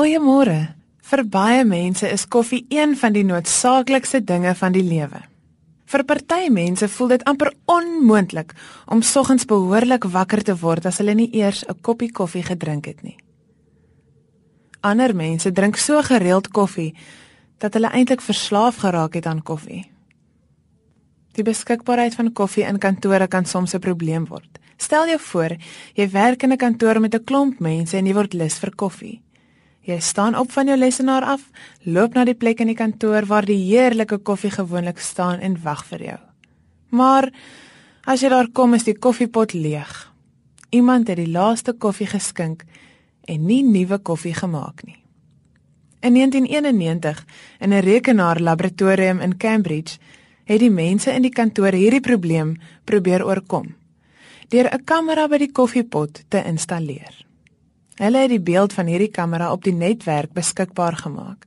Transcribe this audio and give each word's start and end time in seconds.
Goeiemôre. 0.00 0.60
Vir 1.04 1.20
baie 1.28 1.64
mense 1.68 2.08
is 2.08 2.22
koffie 2.24 2.62
een 2.72 2.94
van 2.96 3.12
die 3.12 3.24
noodsaaklikste 3.28 4.22
dinge 4.24 4.54
van 4.56 4.72
die 4.72 4.80
lewe. 4.86 5.18
Vir 5.92 6.04
party 6.08 6.46
mense 6.48 6.88
voel 6.88 7.10
dit 7.12 7.26
amper 7.28 7.50
onmoontlik 7.68 8.54
om 8.88 9.02
soggens 9.04 9.44
behoorlik 9.50 10.08
wakker 10.14 10.40
te 10.46 10.56
word 10.62 10.88
as 10.88 11.02
hulle 11.02 11.18
nie 11.20 11.28
eers 11.36 11.66
'n 11.68 11.76
koppie 11.82 12.08
koffie 12.12 12.42
gedrink 12.42 12.86
het 12.86 13.02
nie. 13.02 13.18
Ander 14.80 15.14
mense 15.14 15.52
drink 15.52 15.76
so 15.76 16.00
gereeld 16.02 16.48
koffie 16.48 16.94
dat 17.58 17.74
hulle 17.74 17.92
eintlik 17.92 18.22
verslaaf 18.22 18.76
geraak 18.76 19.14
het 19.14 19.26
aan 19.26 19.42
koffie. 19.42 19.84
Die 21.32 21.44
beskikbaarheid 21.44 22.14
van 22.14 22.32
koffie 22.32 22.64
in 22.64 22.78
kantore 22.78 23.28
kan 23.28 23.44
soms 23.44 23.74
'n 23.74 23.78
probleem 23.80 24.26
word. 24.26 24.58
Stel 24.78 25.06
jou 25.06 25.18
voor, 25.18 25.56
jy 25.94 26.10
werk 26.10 26.42
in 26.42 26.52
'n 26.52 26.56
kantoor 26.56 27.00
met 27.00 27.14
'n 27.14 27.24
klomp 27.24 27.60
mense 27.60 27.96
en 27.96 28.06
jy 28.06 28.14
word 28.14 28.32
lus 28.32 28.58
vir 28.58 28.74
koffie. 28.74 29.20
Jy 29.80 30.00
staan 30.00 30.36
op 30.36 30.52
van 30.52 30.66
jou 30.66 30.76
lesenaar 30.78 31.24
af, 31.24 31.46
loop 31.82 32.14
na 32.14 32.24
die 32.24 32.36
plek 32.36 32.60
in 32.60 32.68
die 32.68 32.76
kantoor 32.76 33.24
waar 33.26 33.46
die 33.48 33.56
heerlike 33.56 34.18
koffie 34.18 34.50
gewoonlik 34.52 34.98
staan 35.00 35.40
en 35.40 35.56
wag 35.62 35.84
vir 35.88 36.04
jou. 36.04 36.18
Maar 36.90 37.30
as 38.04 38.20
jy 38.20 38.28
daar 38.28 38.50
kom, 38.52 38.74
is 38.74 38.84
die 38.84 38.98
koffiepot 38.98 39.52
leeg. 39.52 40.12
Iemand 40.70 41.08
het 41.08 41.16
die 41.16 41.30
laaste 41.30 41.72
koffie 41.72 42.06
geskink 42.06 42.64
en 43.24 43.46
nie 43.46 43.62
nuwe 43.64 43.98
koffie 43.98 44.34
gemaak 44.34 44.84
nie. 44.84 45.00
In 46.00 46.12
1991 46.12 47.24
in 47.60 47.72
'n 47.72 47.80
rekenaarlaboratorium 47.80 49.20
in 49.20 49.36
Cambridge 49.36 49.98
het 50.44 50.60
die 50.60 50.70
mense 50.70 51.12
in 51.12 51.22
die 51.22 51.32
kantoor 51.32 51.72
hierdie 51.72 52.00
probleem 52.00 52.56
probeer 52.84 53.24
oorkom 53.24 53.74
deur 54.48 54.68
'n 54.74 54.84
kamera 54.84 55.28
by 55.28 55.38
die 55.38 55.52
koffiepot 55.52 56.24
te 56.28 56.42
installeer. 56.44 57.29
Hulle 58.00 58.22
het 58.24 58.32
die 58.32 58.40
beeld 58.40 58.72
van 58.72 58.88
hierdie 58.88 59.10
kamera 59.12 59.50
op 59.52 59.64
die 59.64 59.76
netwerk 59.76 60.32
beskikbaar 60.36 60.96
gemaak 61.04 61.46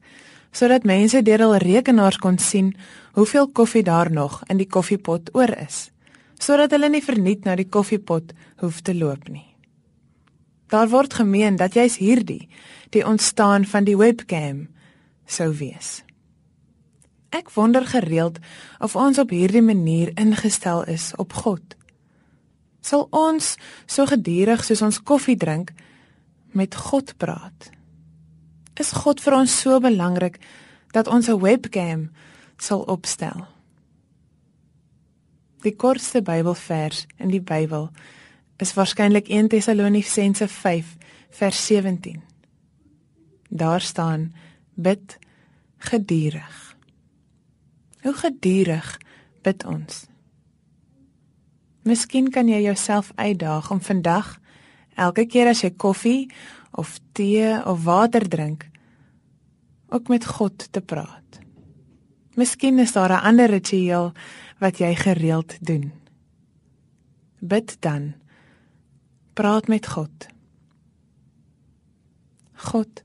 sodat 0.53 0.83
mense 0.85 1.23
deur 1.25 1.41
hul 1.41 1.55
rekenaars 1.63 2.19
kon 2.21 2.35
sien 2.37 2.67
hoeveel 3.15 3.47
koffie 3.57 3.81
daar 3.83 4.11
nog 4.13 4.35
in 4.53 4.59
die 4.61 4.67
koffiepot 4.69 5.31
oor 5.33 5.49
is, 5.57 5.87
sodat 6.37 6.75
hulle 6.75 6.91
nie 6.93 7.01
verniet 7.01 7.47
na 7.47 7.55
die 7.57 7.65
koffiepot 7.65 8.35
hoef 8.61 8.83
te 8.85 8.93
loop 8.93 9.31
nie. 9.33 9.47
Daar 10.69 10.91
word 10.93 11.17
gemeen 11.17 11.57
dat 11.57 11.73
jy's 11.73 11.97
hierdie 11.97 12.51
die 12.93 13.01
ontstaan 13.01 13.65
van 13.65 13.89
die 13.89 13.97
webcam 13.97 14.67
sou 15.25 15.49
wees. 15.57 16.03
Ek 17.33 17.49
wonder 17.57 17.89
gereeld 17.89 18.37
of 18.77 18.93
ons 18.93 19.17
op 19.17 19.33
hierdie 19.33 19.65
manier 19.65 20.13
ingestel 20.21 20.85
is 20.85 21.15
op 21.17 21.33
God 21.33 21.73
sal 22.83 23.07
ons 23.15 23.55
so 23.87 24.05
gedurig 24.09 24.63
soos 24.67 24.83
ons 24.85 24.99
koffie 25.01 25.39
drink 25.39 25.71
met 26.53 26.75
God 26.75 27.17
praat. 27.17 27.69
Is 28.73 28.91
God 28.91 29.21
vir 29.21 29.35
ons 29.37 29.59
so 29.61 29.79
belangrik 29.79 30.39
dat 30.91 31.07
ons 31.07 31.27
'n 31.29 31.39
webcam 31.39 32.11
sal 32.57 32.81
opstel? 32.81 33.47
Die 35.61 35.75
kortste 35.75 36.21
Bybelvers 36.21 37.05
in 37.17 37.29
die 37.29 37.41
Bybel 37.41 37.89
is 38.57 38.73
waarskynlik 38.73 39.27
1 39.27 39.47
Tessalonisense 39.47 40.47
5 40.47 40.97
vers 41.29 41.65
17. 41.65 42.21
Daar 43.49 43.81
staan: 43.81 44.33
Bid 44.73 45.17
gedurig. 45.77 46.75
Hoe 48.01 48.13
gedurig 48.13 48.99
bid 49.41 49.65
ons? 49.65 50.05
Miskien 51.83 52.29
kan 52.29 52.47
jy 52.47 52.61
jouself 52.61 53.11
uitdaag 53.15 53.71
om 53.71 53.81
vandag 53.81 54.39
elke 54.95 55.25
keer 55.25 55.47
as 55.47 55.61
jy 55.61 55.71
koffie 55.77 56.31
of 56.71 56.99
tee 57.11 57.65
of 57.65 57.83
water 57.83 58.27
drink 58.27 58.69
ook 59.93 60.07
met 60.07 60.25
God 60.25 60.71
te 60.71 60.81
praat. 60.81 61.39
Miskien 62.35 62.79
is 62.79 62.91
daar 62.91 63.11
'n 63.11 63.25
ander 63.25 63.49
ritueel 63.49 64.11
wat 64.59 64.77
jy 64.77 64.95
gereeld 64.95 65.57
doen. 65.61 65.91
Bid 67.39 67.77
dan. 67.79 68.13
Praat 69.33 69.67
met 69.67 69.87
God. 69.87 70.27
God 72.53 73.03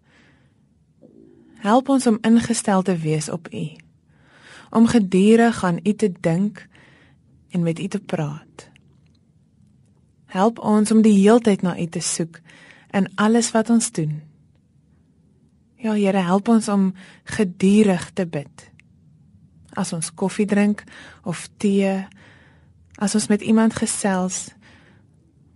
help 1.59 1.89
ons 1.89 2.07
om 2.07 2.19
ingestel 2.21 2.83
te 2.83 2.97
wees 2.97 3.29
op 3.29 3.53
U. 3.53 3.67
Om 4.71 4.87
gedurig 4.87 5.65
aan 5.65 5.81
U 5.83 5.93
te 5.95 6.13
dink 6.21 6.69
en 7.51 7.63
met 7.63 7.79
U 7.79 7.89
te 7.89 8.01
praat. 8.01 8.71
Help 10.29 10.59
ons 10.61 10.91
om 10.93 11.03
die 11.03 11.17
heeltyd 11.17 11.63
na 11.65 11.77
U 11.79 11.87
te 11.87 12.03
soek 12.05 12.41
in 12.93 13.09
alles 13.17 13.51
wat 13.57 13.71
ons 13.71 13.93
doen. 13.93 14.21
Ja 15.79 15.95
Here, 15.95 16.19
help 16.19 16.49
ons 16.49 16.69
om 16.69 16.91
gedurig 17.25 18.11
te 18.13 18.27
bid. 18.27 18.65
As 19.79 19.93
ons 19.93 20.11
koffie 20.15 20.47
drink 20.47 20.83
of 21.23 21.47
tee, 21.57 21.95
as 22.99 23.15
ons 23.15 23.29
met 23.31 23.45
iemand 23.47 23.79
gesels, 23.79 24.49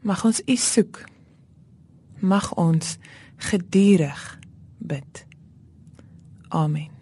mag 0.01 0.25
ons 0.25 0.43
U 0.47 0.57
soek. 0.57 1.03
Mag 2.23 2.53
ons 2.55 2.97
gedurig 3.51 4.39
bid. 4.79 5.27
Amen. 6.49 7.02